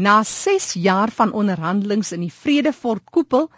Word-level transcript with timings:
Na 0.00 0.22
6 0.24 0.72
jaar 0.80 1.10
van 1.12 1.32
onderhandelings 1.36 2.12
in 2.16 2.22
die 2.24 2.32
Vredefort 2.32 3.02
koepel 3.12 3.50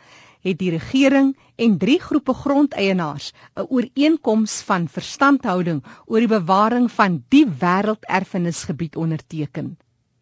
het 0.42 0.56
die 0.58 0.72
regering 0.74 1.28
en 1.54 1.76
drie 1.78 2.00
groepe 2.02 2.34
grondeienaars 2.34 3.28
'n 3.30 3.68
ooreenkoms 3.68 4.56
van 4.70 4.88
verstandhouding 4.96 5.78
oor 6.06 6.24
die 6.24 6.32
bewaring 6.32 6.90
van 6.96 7.20
die 7.28 7.44
wêrelderfenisgebied 7.46 8.98
onderteken. 9.04 9.76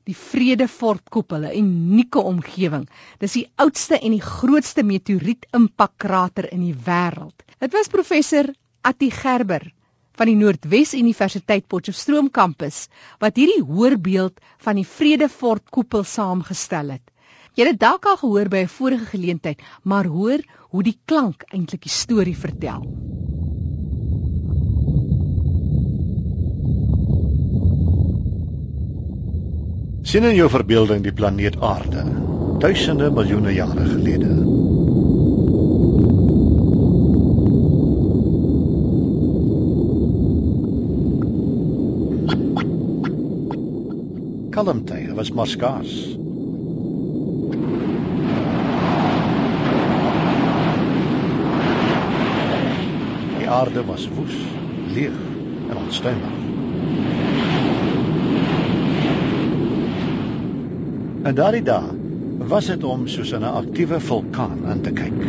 Die 0.05 0.17
Vredefort 0.17 1.09
koepel, 1.09 1.49
'n 1.49 1.57
unieke 1.63 2.21
omgewing. 2.35 2.89
Dis 3.19 3.39
die 3.41 3.49
oudste 3.57 3.99
en 3.99 4.11
die 4.11 4.27
grootste 4.29 4.83
meteoriet-impakkrater 4.83 6.53
in 6.53 6.69
die 6.69 6.77
wêreld. 6.91 7.49
Dit 7.59 7.73
was 7.73 7.89
professor 7.89 8.53
Atti 8.81 9.11
Gerber 9.11 9.73
van 10.19 10.31
die 10.31 10.37
Noordwes 10.37 10.95
Universiteit 10.95 11.67
Potchefstroom 11.69 12.31
kampus 12.31 12.89
wat 13.23 13.37
hierdie 13.37 13.63
hoorbeeld 13.65 14.41
van 14.65 14.81
die 14.81 14.87
Vredefort 14.87 15.71
koepel 15.71 16.05
saamgestel 16.05 16.97
het. 16.97 17.07
Jy 17.59 17.67
het 17.73 17.81
dalk 17.81 18.07
al 18.07 18.17
gehoor 18.17 18.49
by 18.49 18.63
'n 18.65 18.75
vorige 18.79 19.07
geleentheid, 19.07 19.63
maar 19.83 20.07
hoor 20.07 20.41
hoe 20.71 20.83
die 20.83 20.99
klank 21.05 21.45
eintlik 21.53 21.83
die 21.83 21.91
storie 21.91 22.37
vertel. 22.37 22.85
Sien 30.03 30.25
in 30.25 30.35
jou 30.35 30.49
verbeelding 30.49 31.03
die 31.03 31.13
planeet 31.13 31.61
Aarde, 31.61 32.05
duisende 32.59 33.11
miljoene 33.11 33.53
jare 33.53 33.85
gelede. 33.87 34.80
Kalmte 44.65 45.15
was 45.15 45.33
maar 45.33 45.47
skaars. 45.47 46.17
Die 53.39 53.49
aarde 53.49 53.85
was 53.85 54.09
woes, 54.09 54.37
leeg 54.93 55.17
en 55.69 55.77
onstuimig. 55.77 56.37
En 61.23 61.35
daardie 61.35 61.63
dag 61.63 61.85
was 62.49 62.67
dit 62.67 62.85
om 62.85 63.07
soos 63.07 63.33
'n 63.33 63.43
aktiewe 63.43 64.01
vulkaan 64.01 64.67
aan 64.67 64.81
te 64.81 64.93
kyk. 64.93 65.25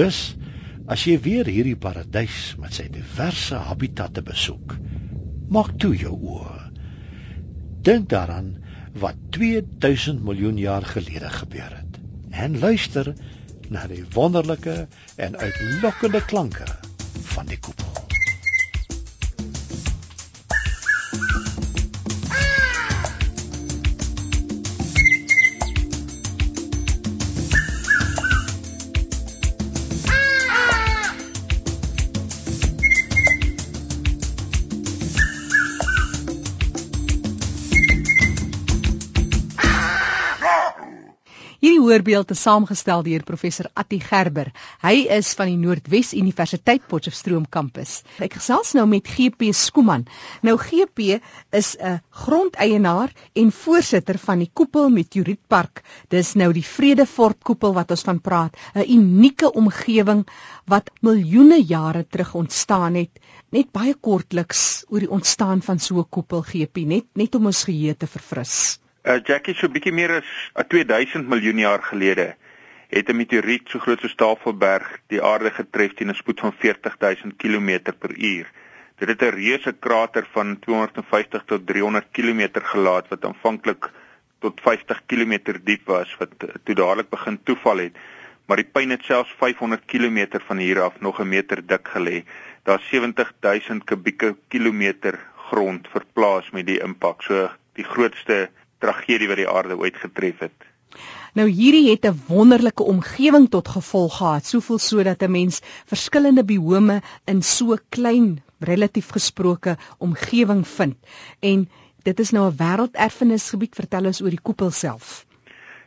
Dus 0.00 0.18
as 0.90 1.04
jy 1.04 1.18
weer 1.24 1.48
hierdie 1.50 1.76
paradys 1.76 2.54
met 2.62 2.72
sy 2.78 2.86
diverse 2.92 3.58
habitatte 3.68 4.22
besoek, 4.24 4.78
maak 5.52 5.74
toe 5.82 5.92
jou 5.98 6.14
oë. 6.14 6.56
Dink 7.84 8.08
daaraan 8.12 8.54
wat 9.04 9.20
2000 9.36 10.24
miljoen 10.24 10.58
jaar 10.60 10.86
gelede 10.94 11.30
gebeur 11.36 11.76
het 11.76 12.00
en 12.30 12.58
luister 12.62 13.12
na 13.68 13.86
die 13.90 14.02
wonderlike 14.16 14.76
en 15.16 15.36
uitlokkende 15.36 16.24
klanke 16.32 16.68
van 17.34 17.50
die 17.50 17.58
koepel. 17.58 17.89
Voorbeeld 41.90 42.30
is 42.30 42.42
saamgestel 42.46 43.00
deur 43.02 43.22
professor 43.26 43.66
Atti 43.80 43.96
Gerber. 43.98 44.52
Hy 44.84 45.08
is 45.10 45.32
van 45.34 45.48
die 45.50 45.56
Noordwes 45.58 46.12
Universiteit 46.14 46.84
Potchefstroom 46.86 47.48
kampus. 47.50 47.96
Ek 48.22 48.36
gesels 48.38 48.76
nou 48.78 48.84
met 48.86 49.08
GP 49.10 49.48
Skuman. 49.58 50.04
Nou 50.46 50.54
GP 50.60 51.18
is 51.60 51.72
'n 51.80 51.98
grondeienaar 52.10 53.10
en 53.34 53.50
voorsitter 53.50 54.18
van 54.22 54.38
die 54.38 54.50
Koepel 54.54 54.86
Meteorietpark. 54.88 55.82
Dis 56.08 56.34
nou 56.34 56.52
die 56.52 56.62
Vredefort 56.62 57.42
Koepel 57.42 57.74
wat 57.74 57.90
ons 57.90 58.06
van 58.06 58.20
praat, 58.20 58.54
'n 58.74 58.86
unieke 58.86 59.50
omgewing 59.52 60.22
wat 60.66 60.90
miljoene 61.00 61.58
jare 61.58 62.06
terug 62.06 62.34
ontstaan 62.34 62.94
het. 62.94 63.18
Net 63.50 63.72
baie 63.72 63.94
kortliks 63.94 64.84
oor 64.88 65.00
die 65.00 65.10
ontstaan 65.10 65.60
van 65.62 65.78
so 65.80 65.98
'n 65.98 66.08
koepel 66.08 66.42
GP, 66.42 66.86
net 66.86 67.06
net 67.14 67.34
om 67.34 67.46
ons 67.46 67.64
geheue 67.64 67.96
te 67.96 68.06
verfris. 68.06 68.78
Uh 69.00 69.16
Jackie 69.24 69.54
so 69.56 69.72
bietjie 69.72 69.94
meer 69.96 70.12
as 70.18 70.66
2000 70.68 71.24
miljoen 71.24 71.60
jaar 71.62 71.80
gelede 71.80 72.34
het 72.92 73.08
'n 73.08 73.16
meteoriet 73.16 73.70
so 73.72 73.78
groot 73.78 74.00
soos 74.00 74.14
Tafelberg 74.14 75.00
die 75.08 75.22
aarde 75.22 75.50
getref 75.50 75.94
teen 75.94 76.10
'n 76.10 76.14
spoed 76.14 76.40
van 76.40 76.52
40000 76.52 77.36
km 77.36 77.94
per 77.98 78.12
uur. 78.12 78.50
Dit 78.98 79.08
het 79.08 79.22
'n 79.22 79.36
reuse 79.36 79.72
krater 79.72 80.26
van 80.32 80.58
250 80.58 81.44
tot 81.46 81.66
300 81.66 82.06
km 82.12 82.60
gelaat 82.60 83.08
wat 83.08 83.24
aanvanklik 83.24 83.90
tot 84.40 84.60
50 84.60 85.02
km 85.06 85.38
diep 85.64 85.86
was 85.86 86.16
wat 86.18 86.36
toe 86.64 86.74
dadelik 86.74 87.08
begin 87.08 87.40
toeval 87.42 87.78
het. 87.78 87.96
Maar 88.46 88.56
die 88.56 88.70
puin 88.72 88.90
het 88.90 89.04
selfs 89.04 89.34
500 89.38 89.84
km 89.86 90.26
van 90.46 90.56
hier 90.58 90.80
af 90.80 91.00
nog 91.00 91.20
'n 91.20 91.28
meter 91.28 91.66
dik 91.66 91.88
gelê. 91.88 92.24
Daar's 92.64 92.88
70000 92.88 93.84
kubieke 93.84 94.36
kilometer 94.48 95.18
grond 95.36 95.88
verplaas 95.88 96.50
met 96.50 96.66
die 96.66 96.82
impak. 96.82 97.22
So 97.22 97.50
die 97.72 97.84
grootste 97.84 98.50
tragedie 98.80 99.28
wat 99.28 99.40
die 99.40 99.48
aarde 99.48 99.76
ooit 99.78 99.96
getref 99.96 100.44
het. 100.46 100.68
Nou 101.38 101.46
hierdie 101.46 101.90
het 101.90 102.06
'n 102.06 102.22
wonderlike 102.26 102.82
omgewing 102.82 103.48
tot 103.50 103.68
gevolg 103.68 104.16
gehad, 104.16 104.44
soveel 104.44 104.78
sodat 104.78 105.22
'n 105.22 105.30
mens 105.30 105.60
verskillende 105.86 106.44
biome 106.44 107.02
in 107.24 107.42
so 107.42 107.76
klein 107.88 108.42
relatief 108.58 109.08
gesproke 109.10 109.76
omgewing 109.98 110.66
vind. 110.68 110.96
En 111.40 111.68
dit 112.02 112.20
is 112.20 112.30
nou 112.30 112.50
'n 112.50 112.56
wêrelderfenisgebied, 112.56 113.74
vertel 113.74 114.04
ons 114.04 114.22
oor 114.22 114.30
die 114.30 114.42
koepel 114.42 114.70
self. 114.70 115.26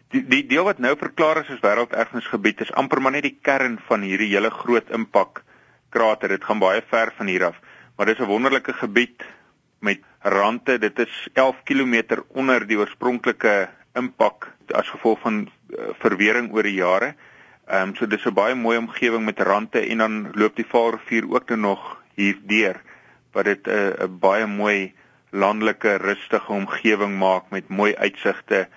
Die 0.09 0.27
die 0.27 0.45
deel 0.47 0.63
wat 0.63 0.79
nou 0.79 0.95
verklaar 0.97 1.37
is 1.37 1.49
as 1.49 1.59
wêrelderfenisgebied 1.59 2.61
is 2.61 2.71
amper 2.71 3.01
maar 3.01 3.11
net 3.11 3.23
die 3.23 3.37
kern 3.41 3.79
van 3.87 4.01
hierdie 4.01 4.29
hele 4.29 4.49
groot 4.49 4.89
impak 4.89 5.43
krater. 5.89 6.29
Dit 6.29 6.43
gaan 6.43 6.59
baie 6.59 6.81
ver 6.81 7.13
van 7.17 7.27
hier 7.27 7.45
af, 7.45 7.59
maar 7.97 8.05
dis 8.05 8.19
'n 8.19 8.31
wonderlike 8.31 8.73
gebied 8.73 9.23
met 9.83 9.99
rande. 10.23 10.77
Dit 10.79 10.99
is 10.99 11.27
11 11.33 11.63
km 11.67 12.23
onder 12.33 12.65
die 12.67 12.79
oorspronklike 12.79 13.69
impak 13.99 14.49
as 14.71 14.89
gevolg 14.89 15.19
van 15.21 15.43
uh, 15.45 15.91
verwering 16.01 16.51
oor 16.55 16.65
die 16.65 16.79
jare. 16.79 17.13
Ehm 17.67 17.89
um, 17.89 17.95
so 17.95 18.07
dis 18.07 18.25
'n 18.25 18.33
baie 18.33 18.55
mooi 18.55 18.77
omgewing 18.77 19.25
met 19.25 19.39
rande 19.39 19.79
en 19.79 19.97
dan 19.97 20.31
loop 20.33 20.55
die 20.55 20.67
Vaalrivier 20.67 21.29
ook 21.29 21.49
nog 21.55 22.01
hier 22.15 22.37
deur 22.43 22.81
wat 23.31 23.45
dit 23.45 23.67
'n 23.67 23.71
uh, 23.71 24.07
baie 24.19 24.47
mooi 24.47 24.93
landelike 25.31 25.95
rustige 25.95 26.51
omgewing 26.51 27.17
maak 27.17 27.49
met 27.49 27.67
mooi 27.67 27.95
uitsigte. 27.95 28.67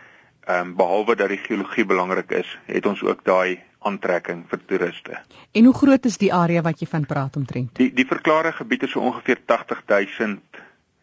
Ehm 0.45 0.61
um, 0.61 0.77
behalwe 0.77 1.17
dat 1.17 1.29
die 1.29 1.43
geologie 1.43 1.85
belangrik 1.85 2.31
is, 2.31 2.59
het 2.67 2.87
ons 2.87 3.03
ook 3.03 3.25
daai 3.25 3.61
aantrekking 3.79 4.45
vir 4.49 4.61
toeriste. 4.67 5.19
En 5.53 5.65
hoe 5.65 5.75
groot 5.75 6.05
is 6.05 6.19
die 6.19 6.33
area 6.35 6.63
wat 6.63 6.81
jy 6.81 6.87
van 6.87 7.07
praat 7.07 7.37
omtrent? 7.37 7.75
Die 7.77 7.93
die 7.95 8.07
verklare 8.07 8.53
gebied 8.53 8.83
is 8.83 8.91
so 8.91 9.01
ongeveer 9.01 9.43
80000 9.47 10.41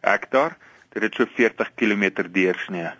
hektaar. 0.03 0.57
Dit 0.93 1.03
het 1.07 1.15
so 1.17 1.25
40 1.25 1.73
km 1.79 2.11
deursnee. 2.31 2.91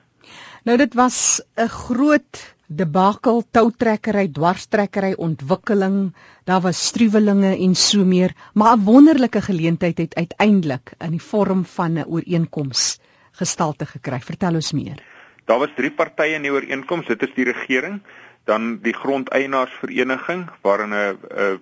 Nou 0.64 0.78
dit 0.78 0.94
was 0.94 1.42
'n 1.56 1.68
groot 1.68 2.56
debakel, 2.68 3.44
toutrekkery, 3.52 4.28
dwarstrekkery, 4.32 5.14
ontwikkeling. 5.18 6.14
Daar 6.44 6.62
was 6.62 6.86
struwelinge 6.88 7.58
en 7.58 7.76
so 7.76 8.06
meer, 8.06 8.34
maar 8.54 8.78
'n 8.78 8.84
wonderlike 8.84 9.42
geleentheid 9.42 9.98
het 9.98 10.16
uiteindelik 10.16 10.94
in 11.00 11.12
die 11.12 11.22
vorm 11.22 11.66
van 11.66 11.94
'n 11.94 12.06
ooreenkoms 12.08 13.00
gestalte 13.32 13.86
gekry. 13.86 14.20
Vertel 14.20 14.54
ons 14.54 14.72
meer. 14.72 15.04
Daar 15.46 15.60
was 15.60 15.76
drie 15.76 15.92
partye 15.92 16.36
in 16.36 16.42
die 16.42 16.52
ooreenkoms. 16.52 17.08
Dit 17.08 17.22
is 17.22 17.34
die 17.36 17.52
regering, 17.52 18.02
dan 18.46 18.80
die 18.82 18.94
grondeienaarsvereniging 18.94 20.50
waarin 20.62 20.94
'n 20.94 21.18
'n 21.30 21.60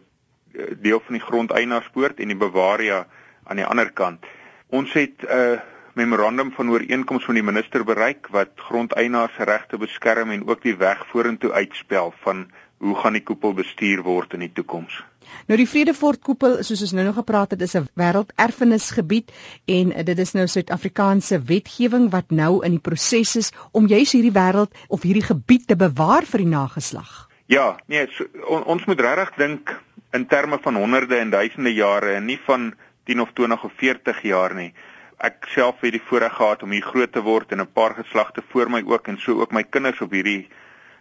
deel 0.81 0.99
van 0.99 1.13
die 1.13 1.25
grondeienaarspoort 1.25 2.19
en 2.19 2.27
die 2.27 2.37
Bavaria 2.37 3.07
aan 3.43 3.55
die 3.55 3.65
ander 3.65 3.91
kant. 3.91 4.25
Ons 4.71 4.93
het 4.95 5.23
'n 5.27 5.35
uh, 5.35 5.59
memorandum 5.99 6.51
van 6.55 6.69
ooreenkoms 6.69 7.25
van 7.25 7.35
die 7.35 7.43
minister 7.43 7.83
bereik 7.83 8.27
wat 8.31 8.51
grondeienaars 8.55 9.35
se 9.35 9.43
regte 9.43 9.77
beskerm 9.77 10.31
en 10.31 10.47
ook 10.47 10.61
die 10.63 10.77
weg 10.77 11.05
vorentoe 11.07 11.51
uitspel 11.51 12.13
van 12.23 12.45
hoe 12.77 12.95
gaan 12.95 13.13
die 13.13 13.23
koepel 13.23 13.53
bestuur 13.53 14.01
word 14.01 14.33
in 14.33 14.39
die 14.39 14.53
toekoms. 14.53 15.03
Nou 15.47 15.57
die 15.59 15.67
Vredefort 15.67 16.21
koepel, 16.23 16.57
soos 16.63 16.81
ons 16.81 16.93
nou 16.95 17.05
nog 17.05 17.17
gepraat 17.19 17.51
het, 17.51 17.61
is 17.61 17.75
'n 17.75 17.89
wêrelderfenisgebied 17.99 19.31
en 19.65 19.91
dit 20.05 20.19
is 20.19 20.31
nou 20.31 20.47
Suid-Afrikaanse 20.47 21.41
wetgewing 21.41 22.09
wat 22.09 22.31
nou 22.31 22.65
in 22.65 22.71
die 22.71 22.85
proses 22.89 23.35
is 23.35 23.51
om 23.71 23.87
juis 23.87 24.11
hierdie 24.11 24.33
wêreld 24.39 24.71
of 24.87 25.01
hierdie 25.01 25.27
gebied 25.27 25.67
te 25.67 25.75
bewaar 25.75 26.23
vir 26.23 26.37
die 26.37 26.53
nageslag. 26.55 27.27
Ja, 27.45 27.77
nee, 27.87 28.07
so, 28.09 28.25
on, 28.47 28.63
ons 28.63 28.85
moet 28.85 28.99
regtig 28.99 29.35
dink 29.35 29.81
in 30.11 30.27
terme 30.27 30.59
van 30.61 30.75
honderde 30.75 31.15
en 31.15 31.29
duisende 31.29 31.73
jare 31.73 32.13
en 32.15 32.25
nie 32.25 32.39
van 32.45 32.73
10 33.05 33.21
of 33.21 33.31
20 33.33 33.63
of 33.63 33.71
40 33.75 34.21
jaar 34.21 34.55
nie. 34.55 34.73
Ek 35.17 35.45
self 35.53 35.81
het 35.81 35.93
die 35.93 36.01
voorreg 36.01 36.33
gehad 36.33 36.63
om 36.63 36.71
hier 36.71 36.85
groot 36.85 37.11
te 37.11 37.21
word 37.21 37.51
en 37.51 37.61
'n 37.61 37.73
paar 37.73 37.93
geslagte 37.95 38.41
voor 38.49 38.69
my 38.69 38.81
ook 38.85 39.07
en 39.07 39.17
so 39.17 39.39
ook 39.41 39.51
my 39.51 39.63
kinders 39.63 40.01
op 40.01 40.11
hierdie 40.11 40.47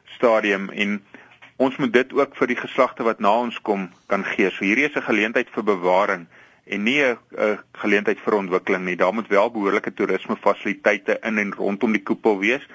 stadium 0.05 0.69
en 0.71 1.03
ons 1.57 1.77
moet 1.77 1.93
dit 1.93 2.13
ook 2.13 2.37
vir 2.37 2.47
die 2.47 2.57
geslagte 2.57 3.03
wat 3.03 3.21
na 3.21 3.33
ons 3.33 3.61
kom 3.61 3.91
kan 4.07 4.25
gee. 4.25 4.51
So 4.51 4.65
hierdie 4.65 4.89
is 4.89 4.97
'n 4.97 5.09
geleentheid 5.09 5.49
vir 5.51 5.65
bewaring 5.65 6.27
en 6.67 6.83
nie 6.83 7.03
'n 7.03 7.59
geleentheid 7.73 8.21
vir 8.21 8.35
ontwikkeling 8.35 8.85
nie. 8.85 8.97
Daar 8.97 9.15
moet 9.15 9.29
wel 9.29 9.51
behoorlike 9.51 9.95
toerisme 9.95 10.37
fasiliteite 10.37 11.19
in 11.23 11.39
en 11.39 11.53
rondom 11.53 11.93
die 11.93 12.03
koepel 12.03 12.39
wees. 12.39 12.67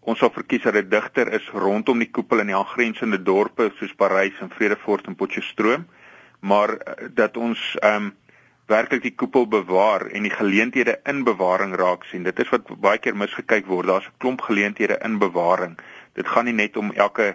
Ons 0.00 0.18
sal 0.18 0.30
verkies 0.30 0.62
dat 0.62 0.72
dit 0.72 0.90
digter 0.90 1.32
is 1.32 1.48
rondom 1.54 1.98
die 1.98 2.10
koepel 2.10 2.42
in 2.42 2.46
die 2.46 2.56
aangrensende 2.56 3.22
dorpe 3.22 3.70
soos 3.78 3.94
Parys 3.94 4.40
en 4.40 4.50
Vredefort 4.50 5.06
en 5.06 5.14
Potchefstroom, 5.14 5.86
maar 6.40 6.76
eh, 6.76 7.06
dat 7.14 7.36
ons 7.36 7.76
ehm 7.80 8.04
um, 8.04 8.12
werklik 8.72 9.02
die 9.04 9.14
koepel 9.22 9.46
bewaar 9.52 10.06
en 10.08 10.26
die 10.26 10.32
geleenthede 10.32 10.98
in 11.12 11.24
bewaring 11.28 11.74
raak 11.76 12.04
sien. 12.10 12.24
Dit 12.28 12.40
is 12.40 12.50
wat 12.52 12.70
baie 12.84 13.00
keer 13.04 13.16
misgekyk 13.16 13.68
word. 13.68 13.88
Daar's 13.90 14.08
'n 14.08 14.20
klomp 14.24 14.44
geleenthede 14.48 14.98
in 15.04 15.18
bewaring. 15.18 15.78
Dit 16.14 16.28
gaan 16.28 16.44
nie 16.48 16.58
net 16.60 16.76
om 16.76 16.92
elke 16.92 17.34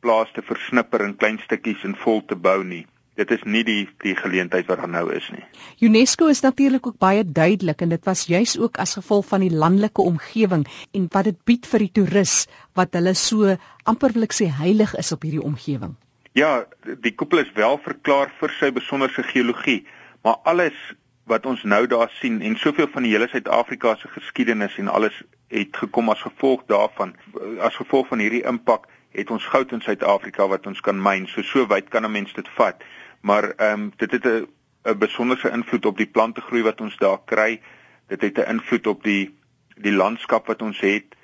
plaas 0.00 0.30
te 0.32 0.42
versnipper 0.42 1.04
in 1.04 1.16
klein 1.16 1.38
stukkies 1.44 1.84
en 1.84 1.96
vol 2.04 2.24
te 2.24 2.36
bou 2.36 2.62
nie. 2.64 2.86
Dit 3.18 3.32
is 3.34 3.42
nie 3.42 3.64
die 3.66 3.88
die 4.04 4.14
geleentheid 4.14 4.68
wat 4.70 4.78
daar 4.78 4.88
nou 4.88 5.08
is 5.14 5.26
nie. 5.34 5.42
UNESCO 5.82 6.28
is 6.30 6.40
natuurlik 6.40 6.86
ook 6.86 6.98
baie 6.98 7.24
duidelik 7.24 7.80
en 7.82 7.88
dit 7.88 8.04
was 8.04 8.26
juis 8.30 8.58
ook 8.58 8.78
as 8.78 8.94
gevolg 8.94 9.26
van 9.26 9.40
die 9.40 9.50
landelike 9.50 10.02
omgewing 10.02 10.66
en 10.94 11.08
wat 11.10 11.24
dit 11.24 11.40
bied 11.44 11.66
vir 11.66 11.78
die 11.78 11.92
toerus 11.92 12.46
wat 12.78 12.94
hulle 12.94 13.14
so 13.14 13.56
amper 13.84 14.14
wil 14.14 14.28
ek 14.28 14.36
sê 14.38 14.46
heilig 14.60 14.94
is 15.02 15.12
op 15.12 15.26
hierdie 15.26 15.42
omgewing. 15.42 15.96
Ja, 16.38 16.66
die 17.02 17.14
koepel 17.18 17.42
is 17.42 17.50
wel 17.56 17.80
verklaar 17.82 18.30
vir 18.38 18.54
sy 18.60 18.70
besonderse 18.70 19.24
geologie, 19.32 19.80
maar 20.22 20.36
alles 20.42 20.94
wat 21.24 21.46
ons 21.46 21.62
nou 21.62 21.86
daar 21.86 22.10
sien 22.20 22.40
en 22.42 22.56
soveel 22.56 22.88
van 22.92 23.02
die 23.02 23.12
hele 23.12 23.28
Suid-Afrika 23.28 23.94
se 23.96 24.08
geskiedenis 24.08 24.78
en 24.78 24.88
alles 24.88 25.22
het 25.48 25.76
gekom 25.76 26.08
as 26.08 26.22
gevolg 26.22 26.64
daarvan 26.66 27.14
as 27.60 27.76
gevolg 27.76 28.08
van 28.08 28.18
hierdie 28.18 28.44
impak 28.48 28.86
het 29.12 29.30
ons 29.30 29.44
goud 29.44 29.72
in 29.72 29.80
Suid-Afrika 29.80 30.46
wat 30.48 30.66
ons 30.66 30.80
kan 30.80 31.02
myn. 31.02 31.26
So 31.26 31.42
so 31.42 31.66
wyd 31.66 31.88
kan 31.88 32.04
'n 32.04 32.12
mens 32.12 32.32
dit 32.32 32.48
vat. 32.56 32.82
Maar 33.20 33.52
ehm 33.56 33.80
um, 33.80 33.92
dit 33.96 34.10
het 34.10 34.24
'n 34.24 34.46
'n 34.84 34.98
besonderse 34.98 35.50
invloed 35.50 35.86
op 35.86 35.96
die 35.96 36.06
plantegroei 36.06 36.62
wat 36.62 36.80
ons 36.80 36.96
daar 36.96 37.18
kry. 37.24 37.60
Dit 38.06 38.20
het 38.20 38.38
'n 38.38 38.50
invloed 38.50 38.86
op 38.86 39.02
die 39.02 39.36
die 39.76 39.92
landskap 39.92 40.46
wat 40.46 40.62
ons 40.62 40.80
het. 40.80 41.16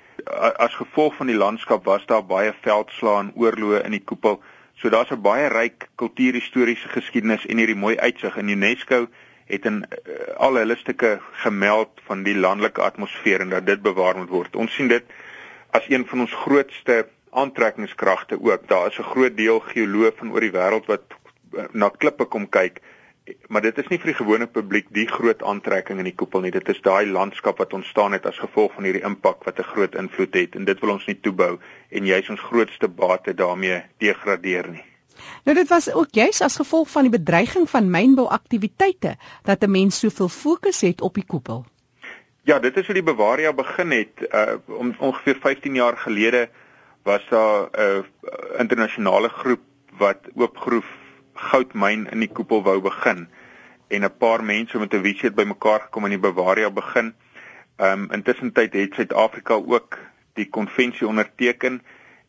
As 0.57 0.75
gevolg 0.75 1.15
van 1.15 1.27
die 1.27 1.35
landskap 1.35 1.85
was 1.85 2.05
daar 2.05 2.25
baie 2.25 2.53
veldslae 2.61 3.19
en 3.19 3.33
oorloë 3.35 3.83
in 3.83 3.91
die 3.91 4.03
koepel. 4.03 4.41
So 4.75 4.89
daar's 4.89 5.11
'n 5.11 5.21
baie 5.21 5.47
ryk 5.47 5.87
kultuurhistoriese 5.95 6.89
geskiedenis 6.89 7.45
en 7.45 7.57
hierdie 7.57 7.75
mooi 7.75 7.97
uitsig 7.97 8.37
in 8.37 8.49
UNESCO 8.49 9.07
het 9.45 9.65
in 9.65 9.85
uh, 9.85 10.35
al 10.37 10.55
hulle 10.55 10.75
stukke 10.75 11.19
gemeld 11.31 12.01
van 12.05 12.23
die 12.23 12.35
landelike 12.35 12.81
atmosfeer 12.81 13.39
en 13.39 13.49
dat 13.49 13.65
dit 13.65 13.81
bewaar 13.81 14.17
moet 14.17 14.29
word. 14.29 14.55
Ons 14.55 14.73
sien 14.73 14.87
dit 14.87 15.03
as 15.69 15.89
een 15.89 16.05
van 16.07 16.19
ons 16.19 16.33
grootste 16.33 17.05
aantrekkingskragte 17.29 18.39
ook. 18.41 18.67
Daar 18.67 18.87
is 18.87 18.99
'n 18.99 19.11
groot 19.13 19.37
deel 19.37 19.59
geoloë 19.59 20.11
van 20.15 20.31
oor 20.31 20.41
die 20.41 20.55
wêreld 20.57 20.85
wat 20.85 21.03
eh, 21.57 21.63
na 21.71 21.89
klippe 21.89 22.25
kom 22.25 22.49
kyk. 22.49 22.81
Maar 23.47 23.61
dit 23.61 23.77
is 23.77 23.87
nie 23.89 23.97
vir 23.97 24.11
die 24.11 24.17
gewone 24.19 24.45
publiek 24.47 24.89
die 24.93 25.07
groot 25.09 25.41
aantrekking 25.43 25.97
in 26.01 26.05
die 26.05 26.15
koepel 26.17 26.43
nie. 26.45 26.51
Dit 26.53 26.67
is 26.69 26.81
daai 26.85 27.07
landskap 27.09 27.57
wat 27.57 27.73
ontstaan 27.73 28.13
het 28.13 28.25
as 28.29 28.37
gevolg 28.37 28.73
van 28.75 28.85
hierdie 28.85 29.05
impak 29.07 29.45
wat 29.47 29.59
'n 29.59 29.69
groot 29.73 29.95
invloed 29.95 30.33
het 30.33 30.55
en 30.55 30.65
dit 30.65 30.79
wil 30.79 30.91
ons 30.93 31.05
nie 31.05 31.17
toebou 31.19 31.57
en 31.89 32.05
jy's 32.05 32.29
ons 32.29 32.47
grootste 32.49 32.87
bate 32.87 33.33
daarmee 33.33 33.81
degradeer 33.97 34.69
nie. 34.69 34.83
Nou 35.45 35.55
dit 35.57 35.69
was 35.69 35.93
ook 35.93 36.11
juis 36.11 36.41
as 36.41 36.55
gevolg 36.55 36.89
van 36.89 37.07
die 37.07 37.17
bedreiging 37.17 37.69
van 37.69 37.89
mynbouaktiwiteite 37.89 39.15
dat 39.43 39.63
'n 39.63 39.71
mens 39.71 39.99
soveel 39.99 40.29
fokus 40.29 40.81
het 40.81 41.01
op 41.01 41.13
die 41.13 41.25
koepel. 41.25 41.65
Ja, 42.43 42.59
dit 42.59 42.77
is 42.77 42.85
hoe 42.85 42.93
die 42.93 43.03
Bavaria 43.03 43.53
begin 43.53 43.91
het 43.91 44.21
uh 44.31 44.57
om 44.65 44.95
ongeveer 44.99 45.37
15 45.41 45.75
jaar 45.75 45.97
gelede 45.97 46.49
was 47.03 47.25
daar 47.29 47.69
'n 47.73 48.05
internasionale 48.57 49.29
groep 49.29 49.61
wat 49.97 50.17
oopgroef 50.35 50.85
goudmyn 51.35 52.07
in 52.11 52.19
die 52.19 52.31
koepel 52.31 52.63
wou 52.63 52.79
begin. 52.81 53.27
En 53.87 54.03
'n 54.03 54.17
paar 54.17 54.43
mense 54.43 54.79
met 54.79 54.93
'n 54.93 55.01
visie 55.01 55.29
het 55.29 55.35
bymekaar 55.35 55.79
gekom 55.79 56.05
in 56.05 56.15
die 56.17 56.19
Bavaria 56.19 56.71
begin. 56.71 57.13
Ehm 57.77 58.03
um, 58.03 58.11
intussen 58.11 58.51
tyd 58.51 58.73
het 58.73 58.93
Suid-Afrika 58.93 59.53
ook 59.53 59.97
die 60.33 60.49
konvensie 60.49 61.07
onderteken 61.07 61.81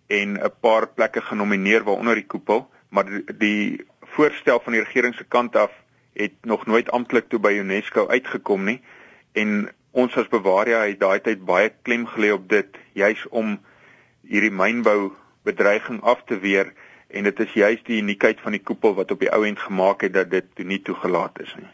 en 0.06 0.32
'n 0.32 0.52
paar 0.60 0.88
plekke 0.88 1.20
genomineer 1.20 1.84
waaronder 1.84 2.14
die 2.14 2.26
koepel, 2.26 2.70
maar 2.88 3.04
die, 3.04 3.24
die 3.38 3.86
voorstel 4.02 4.60
van 4.60 4.72
die 4.72 4.82
regering 4.82 5.14
se 5.14 5.24
kant 5.24 5.56
af 5.56 5.72
het 6.12 6.32
nog 6.40 6.66
nooit 6.66 6.90
amptelik 6.90 7.28
toe 7.28 7.38
by 7.38 7.52
UNESCO 7.52 8.08
uitgekom 8.08 8.64
nie. 8.64 8.80
En 9.32 9.68
ons 9.90 10.16
as 10.16 10.28
Bavaria 10.28 10.84
het 10.86 11.00
daai 11.00 11.20
tyd 11.20 11.44
baie 11.44 11.72
klem 11.82 12.06
gelê 12.06 12.32
op 12.32 12.48
dit 12.48 12.78
juis 12.92 13.28
om 13.28 13.58
hierdie 14.28 14.52
mynbou 14.52 15.12
bedreiging 15.42 16.02
af 16.02 16.22
te 16.26 16.38
weer 16.38 16.72
en 17.16 17.30
dit 17.30 17.40
is 17.46 17.56
juist 17.62 17.86
die 17.88 18.02
uniekheid 18.02 18.44
van 18.44 18.56
die 18.58 18.62
koepel 18.62 18.94
wat 19.00 19.10
op 19.10 19.24
die 19.24 19.32
ou 19.32 19.42
end 19.48 19.58
gemaak 19.68 20.06
het 20.06 20.14
dat 20.20 20.30
dit 20.30 20.64
nie 20.64 20.82
toegelaat 20.84 21.40
is 21.46 21.56
nie. 21.58 21.70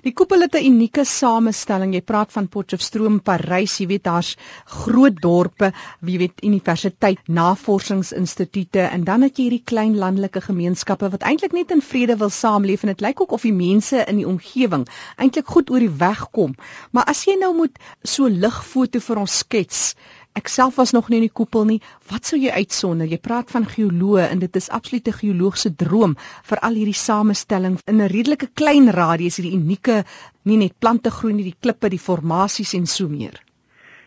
Die 0.00 0.14
koepel 0.16 0.40
het 0.40 0.54
'n 0.56 0.64
unieke 0.64 1.02
samestelling. 1.04 1.92
Jy 1.94 2.00
praat 2.00 2.32
van 2.32 2.48
Potchefstroom, 2.48 3.20
Parys, 3.20 3.78
jy 3.78 3.86
weet 3.86 4.04
daar's 4.04 4.36
groot 4.64 5.16
dorpe, 5.20 5.72
jy 6.00 6.18
weet 6.18 6.44
universiteit, 6.44 7.18
navorsingsinstitute 7.28 8.80
en 8.80 9.04
dan 9.04 9.22
het 9.22 9.36
jy 9.36 9.42
hierdie 9.42 9.64
klein 9.72 9.98
landelike 9.98 10.40
gemeenskappe 10.40 11.10
wat 11.10 11.22
eintlik 11.22 11.52
net 11.52 11.70
in 11.70 11.82
vrede 11.82 12.16
wil 12.16 12.30
saamleef 12.30 12.82
en 12.82 12.94
dit 12.94 13.00
lyk 13.00 13.20
ook 13.20 13.32
of 13.32 13.42
die 13.42 13.52
mense 13.52 14.04
in 14.06 14.16
die 14.16 14.26
omgewing 14.26 14.88
eintlik 15.16 15.46
goed 15.46 15.70
oor 15.70 15.84
die 15.84 15.96
weg 15.98 16.30
kom. 16.30 16.54
Maar 16.92 17.04
as 17.04 17.24
jy 17.24 17.36
nou 17.36 17.54
moet 17.54 17.76
so 18.02 18.28
ligfoto 18.28 19.00
vir 19.00 19.18
ons 19.18 19.38
skets, 19.38 19.94
Ek 20.38 20.48
self 20.48 20.76
was 20.78 20.92
nog 20.94 21.08
nie 21.10 21.18
in 21.18 21.26
die 21.26 21.34
koepel 21.34 21.64
nie. 21.66 21.80
Wat 22.10 22.26
sou 22.26 22.38
jy 22.38 22.52
uitsonder? 22.54 23.08
Jy 23.10 23.18
praat 23.18 23.50
van 23.50 23.66
geoloë 23.66 24.28
en 24.30 24.38
dit 24.38 24.56
is 24.56 24.68
absoluut 24.70 25.08
'n 25.08 25.18
geoloogse 25.22 25.74
droom 25.74 26.16
vir 26.50 26.58
al 26.58 26.74
hierdie 26.78 27.00
samestelling 27.00 27.78
in 27.86 28.00
'n 28.00 28.08
redelike 28.08 28.48
klein 28.54 28.90
radius, 28.90 29.36
hierdie 29.36 29.58
unieke 29.58 30.04
nie 30.44 30.56
net 30.56 30.78
plante 30.78 31.10
groei 31.10 31.34
nie, 31.34 31.44
die 31.44 31.60
klippe, 31.60 31.88
die 31.88 31.98
formasies 31.98 32.74
en 32.74 32.86
so 32.86 33.08
meer. 33.08 33.42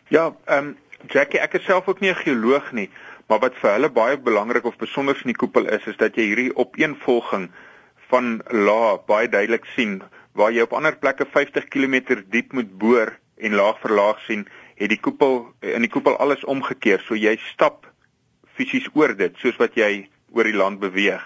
Ja, 0.09 0.33
ehm 0.45 0.67
um, 0.67 0.77
Jackie, 1.09 1.39
ek 1.39 1.53
is 1.53 1.65
self 1.65 1.87
ook 1.87 1.99
nie 1.99 2.09
'n 2.09 2.23
geoloog 2.23 2.71
nie, 2.71 2.89
maar 3.27 3.39
wat 3.39 3.55
vir 3.55 3.71
hulle 3.73 3.89
baie 3.89 4.17
belangrik 4.17 4.65
of 4.65 4.77
besonder 4.77 5.15
in 5.15 5.31
die 5.33 5.41
koepel 5.41 5.67
is, 5.67 5.85
is 5.87 5.97
dat 5.97 6.15
jy 6.15 6.23
hierdie 6.23 6.55
opeenvolging 6.55 7.51
van 8.07 8.41
laag 8.49 9.05
baie 9.05 9.27
duidelik 9.27 9.65
sien 9.75 10.01
waar 10.33 10.51
jy 10.51 10.61
op 10.61 10.73
ander 10.73 10.95
plekke 10.95 11.25
50 11.25 11.67
km 11.67 12.23
diep 12.29 12.53
moet 12.53 12.77
boor 12.77 13.13
en 13.37 13.55
laag 13.55 13.79
vir 13.81 13.91
laag 13.91 14.19
sien 14.27 14.47
het 14.75 14.89
die 14.89 14.99
koepel 14.99 15.53
in 15.61 15.85
die 15.85 15.91
koepel 15.91 16.17
alles 16.17 16.43
omgekeer. 16.45 17.03
So 17.07 17.15
jy 17.15 17.37
stap 17.53 17.87
fisies 18.57 18.89
oor 18.93 19.15
dit 19.17 19.37
soos 19.41 19.57
wat 19.61 19.77
jy 19.79 20.07
oor 20.33 20.49
die 20.49 20.57
land 20.57 20.81
beweeg. 20.81 21.23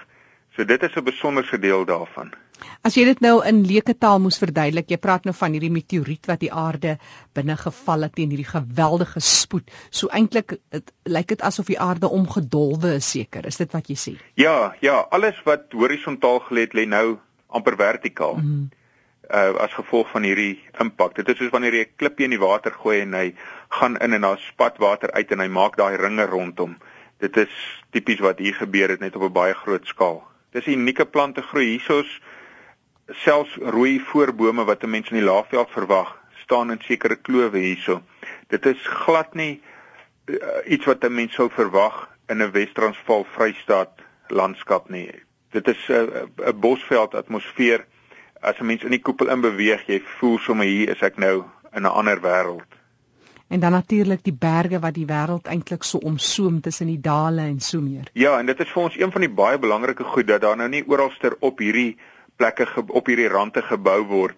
So 0.56 0.66
dit 0.66 0.84
is 0.84 0.96
'n 0.96 1.04
besonderse 1.04 1.60
deel 1.60 1.86
daarvan. 1.86 2.34
As 2.82 2.96
jy 2.96 3.04
dit 3.06 3.20
nou 3.22 3.46
in 3.46 3.66
leuke 3.66 3.94
taal 3.94 4.20
moes 4.20 4.39
verduidelik, 4.42 4.89
jy 4.89 4.98
praat 4.98 5.25
nou 5.25 5.34
van 5.34 5.51
hierdie 5.51 5.72
meteoriet 5.72 6.25
wat 6.25 6.39
die 6.39 6.51
aarde 6.51 6.98
binne 7.34 7.58
geval 7.58 8.01
het 8.01 8.16
teen 8.16 8.30
hierdie 8.30 8.50
geweldige 8.50 9.20
spoed. 9.20 9.70
So 9.92 10.08
eintlik 10.08 10.58
lyk 11.06 11.27
dit 11.27 11.42
asof 11.42 11.68
die 11.68 11.80
aarde 11.80 12.10
omgedolwe 12.10 12.96
is 12.96 13.12
seker. 13.12 13.46
Is 13.46 13.58
dit 13.58 13.72
wat 13.72 13.88
jy 13.88 13.96
sê? 13.96 14.16
Ja, 14.34 14.75
ja, 14.82 15.08
alles 15.12 15.44
wat 15.46 15.72
horisontaal 15.72 16.39
gelê 16.39 16.60
het, 16.62 16.74
lê 16.74 16.88
nou 16.88 17.20
amper 17.48 17.75
vertikaal. 17.75 18.36
Mm 18.36 18.42
-hmm 18.42 18.76
uh, 19.29 19.53
as 19.60 19.74
gevolg 19.74 20.10
van 20.12 20.24
hierdie 20.24 20.60
impak. 20.79 21.15
Dit 21.15 21.29
is 21.29 21.38
soos 21.38 21.51
wanneer 21.51 21.74
jy 21.74 21.86
'n 21.86 21.96
klippie 21.96 22.25
in 22.25 22.36
die 22.36 22.39
water 22.39 22.72
gooi 22.72 23.01
en 23.01 23.13
hy 23.13 23.34
gaan 23.69 23.98
in 23.98 24.13
en 24.13 24.22
daar 24.22 24.39
spat 24.39 24.77
water 24.77 25.12
uit 25.12 25.31
en 25.31 25.39
hy 25.39 25.48
maak 25.48 25.77
daai 25.77 25.98
ringe 25.98 26.25
rondom. 26.25 26.77
Dit 27.19 27.38
is 27.38 27.53
tipies 27.91 28.19
wat 28.19 28.39
hier 28.39 28.53
gebeur 28.53 28.89
het 28.89 29.00
net 29.00 29.15
op 29.15 29.24
'n 29.24 29.34
baie 29.34 29.53
groot 29.53 29.86
skaal. 29.88 30.24
Dis 30.51 30.65
'n 30.65 30.79
unieke 30.79 31.05
plante 31.05 31.41
groei 31.41 31.65
hiersoos 31.65 32.22
selfs 33.07 33.55
rooi 33.62 34.00
voorbome 34.00 34.65
wat 34.65 34.84
'n 34.84 34.89
mens 34.89 35.10
in 35.10 35.17
die 35.17 35.25
laafveld 35.25 35.69
verwag, 35.72 36.17
staan 36.43 36.72
in 36.72 36.81
sekere 36.81 37.15
klowe 37.15 37.57
hierso. 37.57 38.01
Dit 38.48 38.65
is 38.65 38.88
glad 38.88 39.34
nie 39.34 39.62
uh, 40.25 40.38
iets 40.65 40.86
wat 40.86 41.03
'n 41.03 41.13
mens 41.13 41.34
sou 41.34 41.50
verwag 41.50 42.10
in 42.27 42.41
'n 42.41 42.51
Wes-Transvaal 42.51 43.25
Vrystaat 43.36 44.01
landskap 44.27 44.89
nie. 44.89 45.12
Dit 45.51 45.67
is 45.67 45.88
'n 45.89 46.10
uh, 46.39 46.53
bosveld 46.53 47.15
atmosfeer 47.15 47.86
as 48.41 48.60
'n 48.60 48.65
mens 48.65 48.84
in 48.84 48.91
die 48.91 49.01
koepel 49.01 49.29
in 49.29 49.41
beweeg, 49.41 49.88
jy 49.88 50.01
voel 50.20 50.38
sommer 50.39 50.65
hier 50.65 50.89
is 50.89 51.01
ek 51.01 51.17
nou 51.17 51.46
in 51.74 51.84
'n 51.84 51.86
ander 51.91 52.22
wêreld. 52.22 52.77
En 53.48 53.60
dan 53.60 53.72
natuurlik 53.72 54.24
die 54.24 54.36
berge 54.36 54.79
wat 54.79 54.94
die 54.94 55.06
wêreld 55.06 55.48
eintlik 55.48 55.84
so 55.84 55.98
omsoom 55.98 56.62
tussen 56.62 56.88
die 56.88 57.00
dale 57.01 57.41
en 57.41 57.60
so 57.60 57.82
meer. 57.82 58.10
Ja, 58.13 58.39
en 58.39 58.46
dit 58.46 58.60
is 58.60 58.72
vir 58.72 58.84
ons 58.84 58.98
een 58.98 59.12
van 59.12 59.22
die 59.22 59.32
baie 59.32 59.60
belangrike 59.60 60.03
goed 60.03 60.27
dat 60.27 60.41
daar 60.41 60.58
nou 60.58 60.70
nie 60.70 60.84
oralster 60.88 61.36
op 61.39 61.60
hierdie 61.60 61.98
plekke 62.36 62.67
op 62.88 63.06
hierdie 63.06 63.27
rande 63.27 63.62
gebou 63.62 64.03
word 64.06 64.36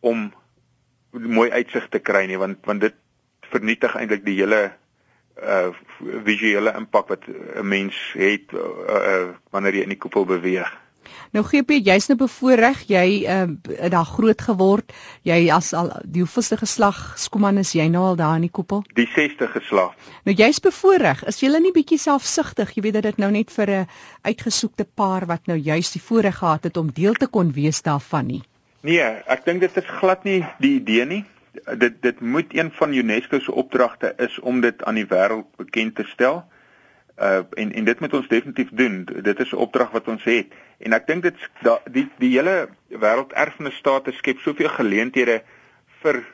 om 0.00 0.32
mooi 1.10 1.50
uitsig 1.50 1.88
te 1.88 1.98
kry 1.98 2.26
nie, 2.26 2.38
want 2.38 2.58
want 2.64 2.80
dit 2.80 2.94
vernietig 3.50 3.96
eintlik 3.96 4.24
die 4.24 4.38
hele 4.38 4.72
uh 5.42 5.72
visuele 6.24 6.72
impak 6.76 7.08
wat 7.08 7.26
'n 7.26 7.66
mens 7.66 7.96
het 8.14 8.52
uh, 8.52 8.60
uh 8.60 9.28
wanneer 9.50 9.74
jy 9.74 9.82
in 9.82 9.94
die 9.94 9.98
koepel 9.98 10.24
beweeg. 10.24 10.70
Nou 11.32 11.44
GP, 11.46 11.78
jy's 11.84 12.08
nou 12.10 12.16
bevoorreg, 12.20 12.84
jy 12.90 13.06
uh 13.28 13.88
daar 13.92 14.06
groot 14.08 14.42
geword. 14.42 14.92
Jy 15.26 15.50
as 15.54 15.72
al 15.76 15.90
die 16.04 16.22
hoeveelste 16.22 16.58
geslag 16.60 17.00
skoman 17.20 17.58
is 17.62 17.72
jy 17.76 17.88
nou 17.92 18.04
al 18.10 18.16
daar 18.16 18.36
in 18.36 18.46
die 18.46 18.52
koepel? 18.52 18.84
Die 18.98 19.08
6ste 19.08 19.48
geslag. 19.52 19.96
Nou 20.28 20.36
jy's 20.36 20.60
bevoorreg. 20.60 21.24
Is 21.28 21.40
jy 21.42 21.50
nie 21.58 21.72
bietjie 21.72 21.98
selfsugtig? 21.98 22.74
Jy 22.76 22.82
weet 22.86 22.98
dat 23.00 23.08
dit 23.10 23.18
nou 23.18 23.30
net 23.30 23.50
vir 23.50 23.70
'n 23.70 23.86
uitgesoekte 24.22 24.84
paar 24.84 25.26
wat 25.26 25.46
nou 25.46 25.56
juist 25.56 25.92
die 25.92 26.02
voorreg 26.02 26.38
gehad 26.38 26.64
het 26.64 26.76
om 26.76 26.92
deel 26.92 27.14
te 27.14 27.26
kon 27.26 27.52
wees 27.52 27.82
daarvan 27.82 28.26
nie. 28.26 28.42
Nee, 28.82 29.00
ek 29.26 29.44
dink 29.44 29.60
dit 29.60 29.76
is 29.76 29.84
glad 30.00 30.24
nie 30.24 30.44
die 30.58 30.76
idee 30.80 31.04
nie 31.06 31.24
dit 31.78 32.02
dit 32.02 32.20
moet 32.20 32.46
een 32.56 32.70
van 32.72 32.94
UNESCO 32.94 33.38
se 33.38 33.52
opdragte 33.52 34.14
is 34.16 34.40
om 34.40 34.60
dit 34.60 34.84
aan 34.84 34.94
die 34.94 35.06
wêreld 35.06 35.46
bekend 35.56 35.94
te 35.94 36.04
stel. 36.04 36.34
Uh 36.34 36.61
en 37.16 37.72
en 37.72 37.84
dit 37.84 38.00
moet 38.00 38.14
ons 38.14 38.28
definitief 38.28 38.68
doen. 38.72 39.04
Dit 39.04 39.40
is 39.40 39.52
'n 39.52 39.56
opdrag 39.56 39.90
wat 39.90 40.08
ons 40.08 40.24
het. 40.24 40.46
En 40.78 40.92
ek 40.92 41.06
dink 41.06 41.22
dit 41.22 41.36
da, 41.62 41.80
die 41.90 42.08
die 42.18 42.36
hele 42.36 42.68
wêrelderfenisstate 42.88 44.12
skep 44.12 44.38
soveel 44.38 44.68
geleenthede 44.68 45.42
vir 46.02 46.24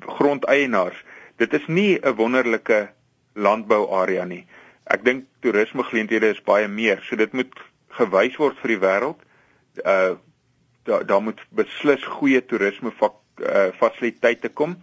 grondeienaars. 0.00 1.04
Dit 1.36 1.52
is 1.52 1.66
nie 1.66 1.98
'n 2.02 2.14
wonderlike 2.14 2.90
landbouarea 3.32 4.24
nie. 4.24 4.46
Ek 4.84 5.04
dink 5.04 5.24
toerisme 5.40 5.82
geleenthede 5.82 6.28
is 6.28 6.42
baie 6.42 6.68
meer. 6.68 6.98
So 7.02 7.16
dit 7.16 7.32
moet 7.32 7.60
gewys 7.88 8.36
word 8.36 8.58
vir 8.58 8.68
die 8.68 8.82
wêreld. 8.86 9.20
Uh 9.84 10.14
daar 10.82 11.06
daar 11.06 11.22
moet 11.22 11.40
beslis 11.50 12.04
goeie 12.04 12.44
toerisme 12.44 12.92
uh, 13.00 13.66
fasiliteite 13.76 14.48
kom. 14.48 14.82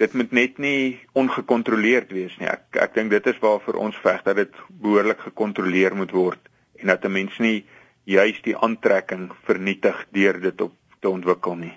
Dit 0.00 0.14
moet 0.16 0.30
net 0.32 0.58
nie 0.58 1.00
ongekontroleerd 1.12 2.12
wees 2.16 2.36
nie. 2.40 2.48
Ek 2.48 2.78
ek 2.86 2.94
dink 2.96 3.12
dit 3.12 3.26
is 3.26 3.40
waarvoor 3.42 3.76
ons 3.86 3.98
veg 4.00 4.22
dat 4.24 4.38
dit 4.40 4.62
behoorlik 4.68 5.20
gekontroleer 5.28 5.96
moet 5.98 6.14
word 6.16 6.48
en 6.80 6.92
dat 6.92 7.04
'n 7.04 7.12
mens 7.12 7.36
nie 7.38 7.66
juis 8.08 8.40
die 8.42 8.56
aantrekking 8.56 9.30
vernietig 9.44 10.06
deur 10.16 10.40
dit 10.40 10.60
op 10.60 10.72
te 11.00 11.08
ontwikkel 11.08 11.56
nie. 11.56 11.74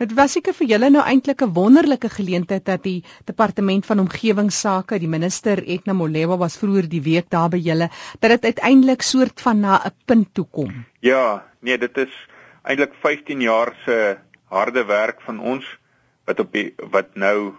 Dit 0.00 0.14
was 0.16 0.32
seker 0.32 0.54
vir 0.56 0.66
julle 0.70 0.88
nou 0.90 1.02
eintlik 1.04 1.42
'n 1.44 1.52
wonderlike 1.56 2.08
geleentheid 2.08 2.64
dat 2.64 2.82
die 2.82 3.04
departement 3.28 3.86
van 3.86 4.00
omgewingsake, 4.00 4.98
die 4.98 5.08
minister 5.08 5.60
Etna 5.74 5.92
Molewa 5.92 6.38
was 6.38 6.56
vroeër 6.56 6.88
die 6.88 7.02
week 7.02 7.28
daar 7.28 7.50
by 7.50 7.60
julle, 7.60 7.90
dat 8.20 8.30
dit 8.30 8.44
uiteindelik 8.44 9.02
soort 9.02 9.40
van 9.40 9.60
na 9.60 9.82
'n 9.84 9.92
punt 10.06 10.34
toe 10.34 10.46
kom. 10.50 10.86
Ja, 11.00 11.44
nee, 11.60 11.78
dit 11.78 11.96
is 11.98 12.14
eintlik 12.62 12.94
15 13.02 13.40
jaar 13.40 13.74
se 13.84 14.16
harde 14.48 14.84
werk 14.84 15.20
van 15.20 15.40
ons 15.40 15.78
wat 16.24 16.40
op 16.40 16.52
die 16.52 16.74
wat 16.90 17.14
nou 17.14 17.54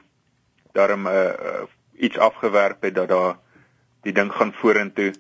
daarom 0.72 1.08
'n 1.08 1.12
uh, 1.12 1.30
eh, 1.30 1.30
eh, 1.30 1.68
iets 2.02 2.18
afgewerp 2.18 2.82
het 2.82 2.96
dat 2.96 3.10
daar 3.10 3.36
die 4.02 4.14
ding 4.14 4.32
gaan 4.32 4.54
vorentoe. 4.54 5.14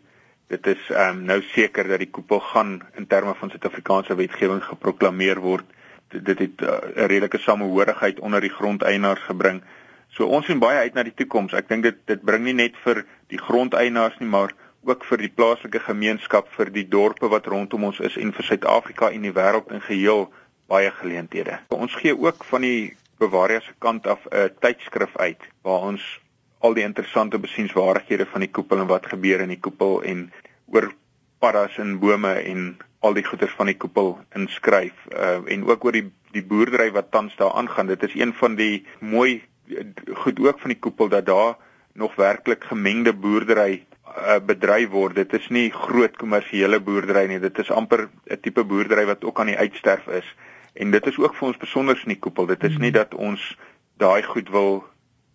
Dit 0.47 0.67
is 0.67 0.89
ehm 0.89 1.17
um, 1.17 1.23
nou 1.23 1.41
seker 1.41 1.87
dat 1.87 1.99
die 1.99 2.09
koepel 2.09 2.39
gaan 2.39 2.81
in 2.93 3.07
terme 3.07 3.35
van 3.35 3.49
Suid-Afrikaanse 3.49 4.15
wetgewing 4.15 4.63
geproklaameer 4.63 5.39
word. 5.39 5.65
Dit, 6.07 6.25
dit 6.25 6.39
het 6.39 6.61
eh, 6.61 6.67
'n 6.67 6.99
uh, 6.99 7.05
redelike 7.05 7.37
samehorigheid 7.37 8.19
onder 8.19 8.41
die 8.41 8.49
grondeienaars 8.49 9.21
gebring. 9.21 9.61
So 10.07 10.25
ons 10.25 10.45
sien 10.45 10.59
baie 10.59 10.77
uit 10.77 10.93
na 10.93 11.03
die 11.03 11.13
toekoms. 11.15 11.53
Ek 11.53 11.67
dink 11.67 11.83
dit 11.83 11.97
dit 12.05 12.21
bring 12.21 12.43
nie 12.43 12.53
net 12.53 12.75
vir 12.83 13.05
die 13.27 13.39
grondeienaars 13.39 14.17
nie, 14.19 14.29
maar 14.29 14.53
ook 14.83 15.05
vir 15.05 15.17
die 15.17 15.31
plaaslike 15.35 15.79
gemeenskap, 15.79 16.49
vir 16.57 16.71
die 16.71 16.87
dorpe 16.87 17.27
wat 17.27 17.45
rondom 17.45 17.83
ons 17.83 17.99
is 17.99 18.17
en 18.17 18.33
vir 18.33 18.43
Suid-Afrika 18.43 19.11
en 19.11 19.21
die 19.21 19.33
wêreld 19.33 19.71
in 19.71 19.81
geheel 19.81 20.33
baie 20.67 20.91
geleenthede. 20.91 21.59
Ons 21.69 21.95
gee 21.95 22.17
ook 22.17 22.43
van 22.43 22.61
die 22.61 22.97
Bavaria 23.21 23.61
se 23.61 23.73
kant 23.77 24.07
af 24.07 24.25
'n 24.29 24.49
tydskrif 24.59 25.17
uit 25.17 25.43
waar 25.61 25.81
ons 25.91 26.03
al 26.59 26.73
die 26.73 26.83
interessante 26.83 27.39
besienswaardighede 27.39 28.25
van 28.25 28.41
die 28.45 28.49
koepel 28.49 28.79
en 28.79 28.87
wat 28.87 29.05
gebeur 29.05 29.41
in 29.41 29.53
die 29.53 29.59
koepel 29.59 30.01
en 30.01 30.31
oor 30.73 30.91
paddas 31.39 31.77
en 31.77 31.99
bome 31.99 32.33
en 32.33 32.77
al 32.99 33.13
die 33.13 33.25
goeders 33.25 33.53
van 33.57 33.69
die 33.69 33.77
koepel 33.77 34.17
inskryf 34.37 35.05
uh, 35.13 35.39
en 35.45 35.65
ook 35.69 35.85
oor 35.85 35.97
die 35.97 36.09
die 36.31 36.43
boerdery 36.47 36.91
wat 36.95 37.11
tans 37.11 37.35
daar 37.35 37.51
aangaan. 37.59 37.89
Dit 37.91 38.03
is 38.07 38.13
een 38.15 38.33
van 38.33 38.55
die 38.55 38.85
mooi 38.99 39.41
goed 40.23 40.39
ook 40.39 40.59
van 40.59 40.73
die 40.73 40.79
koepel 40.79 41.09
dat 41.09 41.25
daar 41.25 41.57
nog 41.93 42.15
werklik 42.15 42.63
gemengde 42.63 43.13
boerdery 43.13 43.83
uh, 44.07 44.39
bedryf 44.45 44.89
word. 44.89 45.15
Dit 45.15 45.33
is 45.33 45.49
nie 45.49 45.69
groot 45.71 46.15
kommersiële 46.17 46.79
boerdery 46.79 47.25
nie. 47.27 47.39
Dit 47.39 47.59
is 47.59 47.71
amper 47.71 48.07
'n 48.25 48.39
tipe 48.41 48.63
boerdery 48.63 49.05
wat 49.05 49.23
ook 49.23 49.39
aan 49.39 49.51
die 49.51 49.57
uitsterf 49.57 50.07
is. 50.07 50.35
En 50.73 50.91
dit 50.91 51.05
is 51.05 51.17
ook 51.17 51.35
vir 51.35 51.47
ons 51.47 51.57
besonder 51.57 51.99
in 52.03 52.13
die 52.15 52.19
koepel. 52.19 52.45
Dit 52.45 52.63
is 52.63 52.77
nie 52.77 52.91
hmm. 52.91 52.99
dat 52.99 53.13
ons 53.13 53.57
daai 53.97 54.23
goed 54.23 54.49
wil 54.49 54.83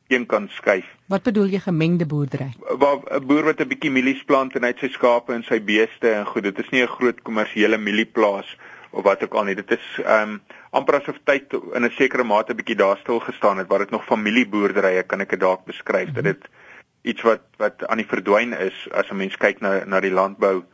een 0.08 0.26
kant 0.26 0.50
skuif. 0.50 0.86
Wat 1.10 1.22
bedoel 1.22 1.50
jy 1.56 1.60
gemengde 1.64 2.06
boerdery? 2.06 2.52
Waar 2.78 2.98
'n 3.18 3.26
boer 3.26 3.44
wat 3.44 3.60
'n 3.60 3.68
bietjie 3.68 3.90
mielies 3.90 4.22
plant 4.24 4.54
en 4.54 4.62
hy 4.62 4.68
het 4.68 4.78
sy 4.78 4.88
skape 4.88 5.32
en 5.32 5.42
sy 5.42 5.60
beeste 5.62 6.10
en 6.10 6.26
goed, 6.26 6.42
dit 6.42 6.58
is 6.58 6.68
nie 6.70 6.82
'n 6.82 6.96
groot 6.98 7.22
kommersiële 7.22 7.78
mielieplaas 7.78 8.56
of 8.90 9.02
wat 9.04 9.22
ook 9.22 9.34
al 9.34 9.44
nie. 9.44 9.54
Dit 9.54 9.70
is 9.70 10.00
ehm 10.04 10.30
um, 10.30 10.42
amper 10.70 11.00
asof 11.00 11.18
tyd 11.24 11.52
in 11.74 11.84
'n 11.84 11.90
sekere 11.90 12.24
mate 12.24 12.54
bietjie 12.54 12.76
daar 12.76 12.98
stil 12.98 13.20
gestaan 13.20 13.58
het 13.58 13.68
waar 13.68 13.78
dit 13.78 13.90
nog 13.90 14.04
familieboerderye 14.04 15.02
kan 15.02 15.20
ek 15.20 15.30
dit 15.30 15.40
dalk 15.40 15.64
beskryf. 15.64 16.08
Mm 16.08 16.14
-hmm. 16.14 16.22
Dat 16.22 16.24
dit 16.24 16.48
iets 17.02 17.22
wat 17.22 17.42
wat 17.56 17.86
aan 17.86 17.96
die 17.96 18.12
verdwyn 18.14 18.52
is 18.52 18.88
as 18.92 19.10
'n 19.10 19.16
mens 19.16 19.36
kyk 19.36 19.60
na 19.60 19.84
na 19.84 20.00
die 20.00 20.12
landbou 20.12 20.64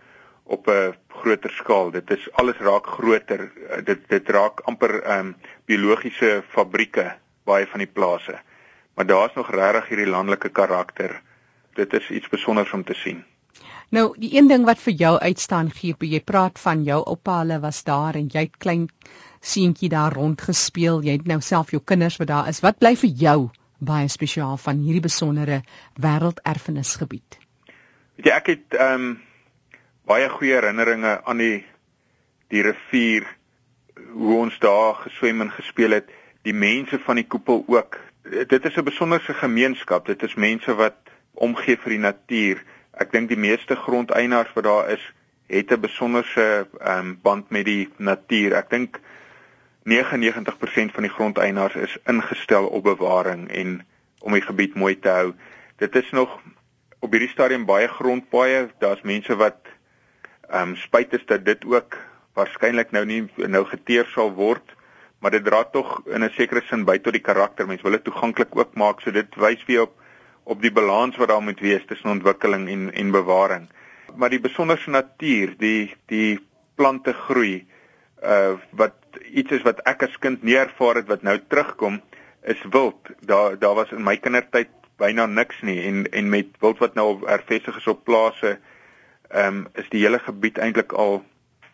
op 0.53 0.69
'n 0.69 0.95
groter 1.09 1.51
skaal. 1.51 1.91
Dit 1.91 2.11
is 2.11 2.29
alles 2.33 2.59
raak 2.69 2.87
groter. 2.87 3.51
Dit 3.85 4.09
dit 4.09 4.29
raak 4.29 4.61
amper 4.61 5.03
ehm 5.03 5.27
um, 5.27 5.35
biologiese 5.65 6.43
fabrieke 6.49 7.12
baie 7.45 7.67
van 7.67 7.79
die 7.79 7.93
plase. 7.99 8.38
Maar 8.95 9.07
daar's 9.07 9.35
nog 9.35 9.51
regtig 9.51 9.88
hierdie 9.88 10.12
landelike 10.15 10.49
karakter. 10.49 11.21
Dit 11.75 11.93
is 11.93 12.11
iets 12.11 12.27
spesiaals 12.27 12.73
om 12.73 12.85
te 12.85 12.95
sien. 12.95 13.25
Nou, 13.88 14.15
die 14.19 14.37
een 14.37 14.49
ding 14.49 14.65
wat 14.65 14.81
vir 14.81 14.93
jou 14.93 15.19
uitstaan 15.19 15.71
gee, 15.71 15.95
jy 15.99 16.21
praat 16.21 16.59
van 16.59 16.83
jou 16.83 17.03
oupa, 17.05 17.38
hulle 17.38 17.59
was 17.61 17.83
daar 17.85 18.15
en 18.15 18.29
jy 18.33 18.47
het 18.47 18.57
klein 18.57 18.87
seentjie 19.41 19.88
daar 19.88 20.12
rond 20.12 20.41
gespeel. 20.41 21.03
Jy 21.03 21.19
het 21.19 21.27
nou 21.27 21.41
self 21.41 21.71
jou 21.71 21.83
kinders 21.85 22.17
wat 22.17 22.29
daar 22.29 22.49
is. 22.49 22.61
Wat 22.61 22.79
bly 22.79 22.95
vir 22.97 23.11
jou 23.11 23.51
baie 23.79 24.09
spesiaal 24.09 24.57
van 24.57 24.81
hierdie 24.81 25.05
besondere 25.05 25.62
wêrelderfenisgebied? 26.01 27.38
Weet 28.17 28.27
jy, 28.27 28.33
ek 28.33 28.47
het 28.55 28.81
ehm 28.81 29.11
um, 29.11 29.12
baie 30.09 30.29
goeie 30.29 30.57
herinneringe 30.57 31.21
aan 31.25 31.38
die 31.38 31.65
die 32.53 32.62
rivier 32.67 33.27
hoe 34.12 34.35
ons 34.37 34.59
daar 34.61 34.95
geswem 35.05 35.41
en 35.41 35.53
gespeel 35.55 35.95
het 35.97 36.11
die 36.43 36.55
mense 36.55 36.99
van 36.99 37.17
die 37.21 37.27
koepel 37.27 37.62
ook. 37.67 37.99
Dit 38.23 38.65
is 38.65 38.77
'n 38.77 38.85
besonderse 38.85 39.35
gemeenskap 39.35 40.07
dit 40.07 40.23
is 40.23 40.35
mense 40.35 40.75
wat 40.75 40.97
omgee 41.35 41.77
vir 41.77 41.91
die 41.91 42.05
natuur. 42.09 42.62
Ek 42.93 43.12
dink 43.12 43.29
die 43.29 43.38
meeste 43.38 43.77
grondeienaars 43.77 44.53
wat 44.55 44.65
daar 44.65 44.91
is 44.91 45.12
het 45.47 45.71
'n 45.71 45.81
besonderse 45.81 46.67
um, 46.81 47.19
band 47.23 47.51
met 47.51 47.65
die 47.65 47.88
natuur. 47.97 48.53
Ek 48.53 48.71
dink 48.71 49.01
99% 49.85 50.93
van 50.93 51.03
die 51.03 51.12
grondeienaars 51.12 51.75
is 51.75 51.99
ingestel 52.07 52.67
op 52.67 52.83
bewaring 52.85 53.49
en 53.51 53.87
om 54.21 54.33
die 54.33 54.43
gebied 54.43 54.75
mooi 54.75 54.99
te 54.99 55.09
hou. 55.09 55.35
Dit 55.77 55.95
is 55.95 56.11
nog 56.11 56.41
op 56.99 57.11
hierdie 57.11 57.33
stadium 57.33 57.65
baie 57.65 57.88
grondpaaie 57.88 58.69
daar's 58.79 59.03
mense 59.03 59.37
wat 59.37 59.71
Ehm 60.53 60.75
um, 60.75 60.77
spyt 60.77 61.15
is 61.17 61.25
dat 61.27 61.45
dit 61.45 61.65
ook 61.65 61.97
waarskynlik 62.37 62.91
nou 62.93 63.05
nie 63.09 63.23
nou 63.37 63.65
geteer 63.65 64.05
sal 64.12 64.33
word, 64.37 64.75
maar 65.21 65.33
dit 65.33 65.45
dra 65.45 65.62
tog 65.65 66.03
in 66.07 66.25
'n 66.25 66.35
sekere 66.37 66.61
sin 66.69 66.85
by 66.85 66.99
tot 66.99 67.12
die 67.12 67.25
karakter. 67.25 67.67
Mense 67.67 67.83
wil 67.83 67.97
dit 67.97 68.05
toeganklik 68.05 68.57
ook 68.57 68.75
maak, 68.75 69.01
so 69.01 69.11
dit 69.11 69.37
wys 69.37 69.65
weer 69.67 69.83
op 69.83 69.95
op 70.45 70.62
die 70.62 70.73
balans 70.73 71.17
wat 71.17 71.29
daar 71.29 71.43
moet 71.43 71.61
wees 71.61 71.85
tussen 71.87 72.11
ontwikkeling 72.11 72.69
en 72.69 72.93
en 72.93 73.11
bewaring. 73.11 73.69
Maar 74.17 74.31
die 74.31 74.41
besonderse 74.41 74.91
natuur, 74.91 75.55
die 75.59 75.95
die 76.07 76.41
plante 76.75 77.12
groei, 77.12 77.67
uh 78.23 78.59
wat 78.71 78.95
iets 79.31 79.51
is 79.51 79.62
wat 79.62 79.81
ek 79.87 80.03
as 80.03 80.19
kind 80.19 80.43
nie 80.43 80.57
ervaar 80.57 80.95
het 80.95 81.09
wat 81.09 81.23
nou 81.23 81.38
terugkom, 81.49 82.01
is 82.43 82.62
wild. 82.71 83.09
Daar 83.21 83.59
daar 83.59 83.75
was 83.75 83.93
in 83.93 84.05
my 84.05 84.17
kindertyd 84.17 84.69
byna 84.97 85.27
niks 85.27 85.62
nie 85.62 85.81
en 85.83 86.05
en 86.12 86.29
met 86.29 86.47
wild 86.61 86.79
wat 86.79 86.95
nou 86.95 87.27
ervestig 87.27 87.77
is 87.77 87.87
op 87.87 88.05
plase 88.05 88.59
ehm 89.33 89.57
um, 89.57 89.68
is 89.75 89.88
die 89.88 90.03
hele 90.05 90.18
gebied 90.18 90.59
eintlik 90.59 90.92
al 90.92 91.23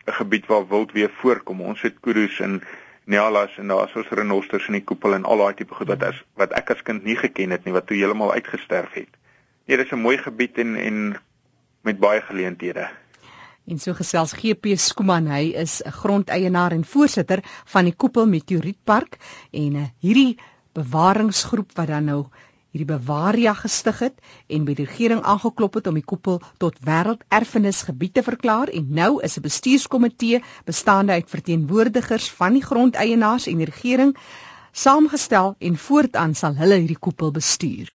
'n 0.07 0.17
gebied 0.21 0.45
waar 0.45 0.67
wild 0.67 0.91
weer 0.91 1.11
voorkom. 1.21 1.61
Ons 1.61 1.81
het 1.81 1.99
kudu's 1.99 2.39
en 2.39 2.61
nyalas 3.03 3.57
en 3.57 3.67
daar's 3.67 3.95
ons 3.95 4.09
renosters 4.09 4.67
in 4.67 4.77
die 4.79 4.83
koepel 4.83 5.13
en 5.13 5.25
al 5.25 5.37
daai 5.37 5.53
tipe 5.53 5.75
goed 5.75 5.87
wat 5.87 6.03
as 6.03 6.23
wat 6.41 6.53
ek 6.57 6.71
as 6.75 6.81
kind 6.85 7.03
nie 7.03 7.17
geken 7.17 7.55
het 7.55 7.65
nie 7.65 7.73
wat 7.73 7.87
toe 7.87 7.97
heeltemal 7.97 8.33
uitgesterf 8.33 8.93
het. 8.93 9.11
Nee, 9.65 9.77
dit 9.77 9.85
is 9.85 9.91
'n 9.91 10.01
mooi 10.01 10.17
gebied 10.17 10.57
en 10.57 10.75
en 10.75 11.19
met 11.81 11.99
baie 11.99 12.21
geleenthede. 12.21 12.89
En 13.69 13.79
so 13.79 13.93
gesels 13.93 14.33
GP 14.33 14.77
Skuman, 14.77 15.27
hy 15.27 15.53
is 15.53 15.81
'n 15.85 15.91
grondeienaar 15.91 16.71
en 16.71 16.85
voorsitter 16.85 17.39
van 17.65 17.83
die 17.83 17.95
Koepel 17.95 18.27
Meteorietpark 18.27 19.17
en 19.51 19.75
uh, 19.75 19.85
hierdie 19.99 20.39
bewaringsgroep 20.73 21.75
wat 21.75 21.87
dan 21.87 22.05
nou 22.05 22.25
hierdie 22.71 22.89
Bavaria 22.89 23.53
gestig 23.57 23.99
het 24.05 24.19
en 24.47 24.65
by 24.65 24.75
die 24.77 24.85
regering 24.85 25.21
aangeklop 25.33 25.79
het 25.79 25.87
om 25.89 25.95
die 25.97 26.05
koepel 26.11 26.41
tot 26.63 26.77
wêrelderfenisgebied 26.85 28.13
te 28.17 28.23
verklaar 28.23 28.69
en 28.79 28.91
nou 28.99 29.11
is 29.23 29.37
'n 29.37 29.45
bestuurskomitee 29.47 30.43
bestaande 30.65 31.13
uit 31.13 31.29
verteenwoordigers 31.29 32.29
van 32.41 32.53
die 32.53 32.63
grondeienaars 32.63 33.47
en 33.47 33.57
die 33.57 33.71
regering 33.71 34.15
saamgestel 34.71 35.55
en 35.59 35.77
voortaan 35.77 36.35
sal 36.35 36.55
hulle 36.55 36.75
hierdie 36.75 36.99
koepel 36.99 37.31
bestuur. 37.31 37.87